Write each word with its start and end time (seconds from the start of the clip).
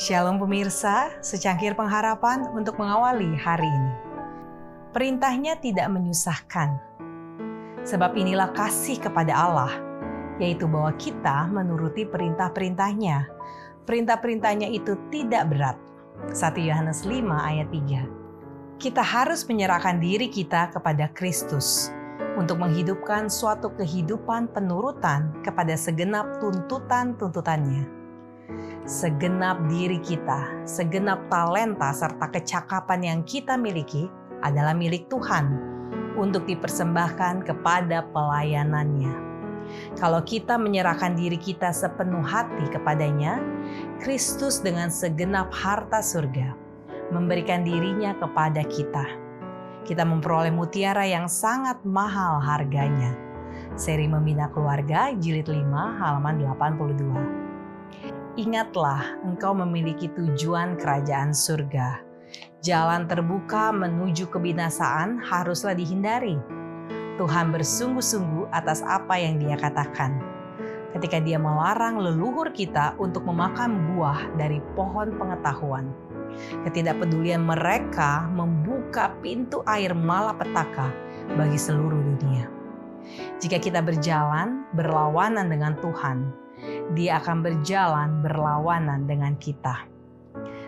Shalom 0.00 0.40
pemirsa, 0.40 1.12
secangkir 1.20 1.76
pengharapan 1.76 2.48
untuk 2.56 2.80
mengawali 2.80 3.36
hari 3.36 3.68
ini. 3.68 3.92
Perintahnya 4.96 5.60
tidak 5.60 5.92
menyusahkan, 5.92 6.72
sebab 7.84 8.16
inilah 8.16 8.48
kasih 8.56 8.96
kepada 8.96 9.36
Allah, 9.36 9.68
yaitu 10.40 10.64
bahwa 10.64 10.96
kita 10.96 11.52
menuruti 11.52 12.08
perintah-perintahnya. 12.08 13.28
Perintah-perintahnya 13.84 14.72
itu 14.72 14.96
tidak 15.12 15.52
berat. 15.52 15.76
1 16.32 16.56
Yohanes 16.64 17.04
5 17.04 17.20
ayat 17.36 17.68
3. 17.68 18.80
Kita 18.80 19.04
harus 19.04 19.44
menyerahkan 19.44 20.00
diri 20.00 20.32
kita 20.32 20.72
kepada 20.72 21.12
Kristus 21.12 21.92
untuk 22.40 22.56
menghidupkan 22.56 23.28
suatu 23.28 23.68
kehidupan 23.76 24.48
penurutan 24.48 25.28
kepada 25.44 25.76
segenap 25.76 26.40
tuntutan-tuntutannya 26.40 27.99
segenap 28.88 29.60
diri 29.68 30.00
kita, 30.00 30.64
segenap 30.64 31.28
talenta 31.28 31.92
serta 31.92 32.30
kecakapan 32.32 33.00
yang 33.04 33.20
kita 33.24 33.56
miliki 33.60 34.08
adalah 34.40 34.72
milik 34.72 35.08
Tuhan 35.12 35.52
untuk 36.16 36.48
dipersembahkan 36.48 37.44
kepada 37.44 38.08
pelayanannya. 38.12 39.28
Kalau 40.00 40.24
kita 40.24 40.58
menyerahkan 40.58 41.14
diri 41.14 41.38
kita 41.38 41.70
sepenuh 41.70 42.24
hati 42.24 42.66
kepadanya, 42.72 43.38
Kristus 44.02 44.58
dengan 44.58 44.90
segenap 44.90 45.52
harta 45.54 46.02
surga 46.02 46.56
memberikan 47.14 47.62
dirinya 47.62 48.16
kepada 48.18 48.66
kita. 48.66 49.06
Kita 49.86 50.02
memperoleh 50.06 50.50
mutiara 50.50 51.06
yang 51.06 51.26
sangat 51.30 51.82
mahal 51.86 52.42
harganya. 52.42 53.14
Seri 53.78 54.10
Membina 54.10 54.50
Keluarga 54.50 55.14
jilid 55.14 55.46
5 55.46 55.70
halaman 55.98 56.42
82. 56.42 57.49
Ingatlah, 58.38 59.20
engkau 59.26 59.52
memiliki 59.52 60.08
tujuan 60.14 60.78
kerajaan 60.78 61.34
surga. 61.34 62.00
Jalan 62.62 63.10
terbuka 63.10 63.74
menuju 63.74 64.30
kebinasaan 64.30 65.18
haruslah 65.18 65.74
dihindari. 65.74 66.38
Tuhan 67.20 67.52
bersungguh-sungguh 67.52 68.48
atas 68.54 68.80
apa 68.86 69.18
yang 69.20 69.36
Dia 69.36 69.60
katakan. 69.60 70.22
Ketika 70.96 71.20
Dia 71.20 71.36
melarang 71.36 72.00
leluhur 72.00 72.50
kita 72.54 72.96
untuk 72.96 73.28
memakan 73.28 73.92
buah 73.92 74.32
dari 74.40 74.58
pohon 74.72 75.14
pengetahuan, 75.20 75.92
ketidakpedulian 76.64 77.44
mereka 77.44 78.26
membuka 78.30 79.12
pintu 79.20 79.60
air 79.68 79.92
malapetaka 79.92 80.90
bagi 81.36 81.58
seluruh 81.58 81.98
dunia. 81.98 82.48
Jika 83.42 83.58
kita 83.58 83.80
berjalan 83.82 84.64
berlawanan 84.76 85.50
dengan 85.50 85.74
Tuhan, 85.78 86.30
dia 86.94 87.22
akan 87.22 87.42
berjalan 87.46 88.18
berlawanan 88.22 89.06
dengan 89.06 89.38
kita. 89.38 89.86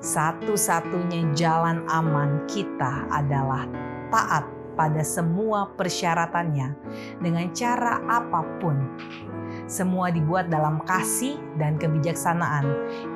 Satu-satunya 0.00 1.32
jalan 1.32 1.84
aman 1.88 2.44
kita 2.48 3.08
adalah 3.12 3.64
taat 4.12 4.44
pada 4.76 5.00
semua 5.00 5.72
persyaratannya 5.72 6.76
dengan 7.20 7.48
cara 7.56 8.04
apa 8.06 8.44
pun. 8.60 8.76
Semua 9.66 10.12
dibuat 10.12 10.52
dalam 10.52 10.84
kasih 10.84 11.40
dan 11.56 11.80
kebijaksanaan 11.80 12.64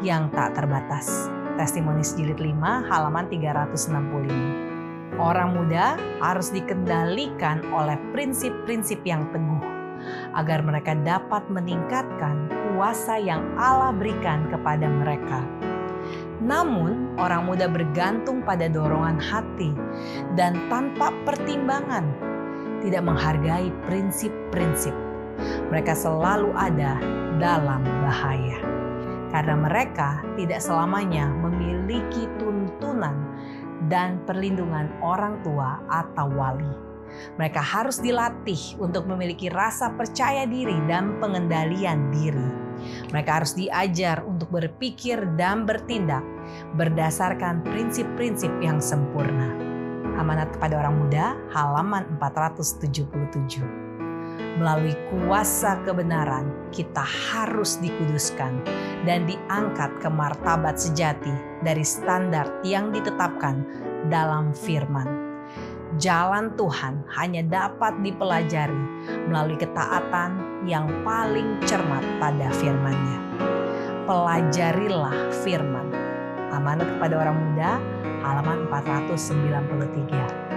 yang 0.01 0.33
tak 0.33 0.57
terbatas. 0.57 1.29
Testimonis 1.61 2.17
jilid 2.17 2.41
5 2.41 2.89
halaman 2.89 3.29
365. 3.29 5.21
Orang 5.21 5.53
muda 5.53 6.01
harus 6.25 6.49
dikendalikan 6.49 7.61
oleh 7.77 8.01
prinsip-prinsip 8.17 9.05
yang 9.05 9.29
teguh 9.31 9.80
agar 10.35 10.63
mereka 10.65 10.97
dapat 11.07 11.47
meningkatkan 11.51 12.49
kuasa 12.73 13.19
yang 13.21 13.43
Allah 13.59 13.93
berikan 13.95 14.49
kepada 14.49 14.87
mereka. 14.87 15.43
Namun, 16.41 17.21
orang 17.21 17.45
muda 17.45 17.69
bergantung 17.69 18.41
pada 18.41 18.65
dorongan 18.65 19.21
hati 19.21 19.77
dan 20.41 20.57
tanpa 20.73 21.13
pertimbangan, 21.29 22.09
tidak 22.81 23.05
menghargai 23.05 23.69
prinsip-prinsip. 23.85 24.97
Mereka 25.69 25.93
selalu 25.93 26.53
ada 26.57 26.97
dalam 27.37 27.85
bahaya 28.05 28.61
karena 29.31 29.55
mereka 29.55 30.21
tidak 30.35 30.59
selamanya 30.61 31.31
memiliki 31.31 32.27
tuntunan 32.37 33.15
dan 33.89 34.21
perlindungan 34.27 34.91
orang 35.01 35.39
tua 35.47 35.81
atau 35.89 36.29
wali. 36.35 36.90
Mereka 37.39 37.61
harus 37.61 37.99
dilatih 38.03 38.79
untuk 38.81 39.07
memiliki 39.07 39.49
rasa 39.53 39.93
percaya 39.95 40.47
diri 40.47 40.77
dan 40.87 41.19
pengendalian 41.19 42.11
diri. 42.11 42.51
Mereka 43.13 43.31
harus 43.43 43.53
diajar 43.55 44.25
untuk 44.25 44.49
berpikir 44.49 45.37
dan 45.37 45.69
bertindak 45.69 46.25
berdasarkan 46.75 47.61
prinsip-prinsip 47.67 48.51
yang 48.65 48.81
sempurna. 48.81 49.53
Amanat 50.17 50.53
kepada 50.57 50.81
orang 50.85 50.97
muda, 51.01 51.37
halaman 51.53 52.05
477 52.21 53.91
melalui 54.61 54.93
kuasa 55.09 55.81
kebenaran, 55.89 56.53
kita 56.69 57.01
harus 57.01 57.81
dikuduskan 57.81 58.61
dan 59.09 59.25
diangkat 59.25 59.89
ke 60.05 60.09
martabat 60.13 60.77
sejati 60.77 61.33
dari 61.65 61.81
standar 61.81 62.61
yang 62.61 62.93
ditetapkan 62.93 63.65
dalam 64.13 64.53
firman 64.53 65.30
jalan 65.99 66.55
Tuhan 66.55 67.03
hanya 67.19 67.43
dapat 67.43 67.99
dipelajari 68.05 68.79
melalui 69.27 69.59
ketaatan 69.59 70.63
yang 70.63 70.87
paling 71.03 71.59
cermat 71.67 72.05
pada 72.23 72.47
firman-Nya. 72.55 73.19
Pelajarilah 74.07 75.35
firman. 75.43 75.91
Amanat 76.55 76.87
kepada 76.99 77.15
orang 77.27 77.37
muda, 77.39 77.83
halaman 78.23 78.71
493. 78.71 80.51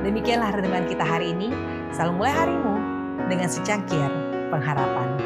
Demikianlah 0.00 0.56
renungan 0.56 0.88
kita 0.88 1.04
hari 1.04 1.36
ini. 1.36 1.52
Selalu 1.92 2.24
mulai 2.24 2.32
harimu 2.32 2.74
dengan 3.28 3.52
secangkir 3.52 4.08
pengharapan. 4.48 5.19